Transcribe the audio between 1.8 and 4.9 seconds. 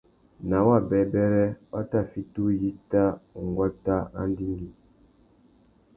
tà fiti uyíta unguata râ andjingüî.